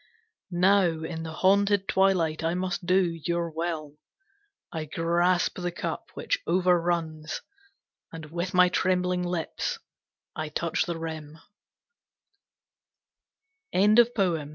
Now 0.49 1.03
in 1.03 1.21
the 1.21 1.31
haunted 1.31 1.87
twilight 1.87 2.43
I 2.43 2.55
must 2.55 2.87
do 2.87 3.19
Your 3.23 3.51
will. 3.51 3.97
I 4.73 4.85
grasp 4.85 5.59
the 5.61 5.71
cup 5.71 6.05
which 6.15 6.39
over 6.47 6.81
runs, 6.81 7.41
And 8.11 8.31
with 8.31 8.51
my 8.51 8.69
trembling 8.69 9.21
lips 9.21 9.77
I 10.35 10.49
touch 10.49 10.85
the 10.87 10.97
rim. 10.97 11.37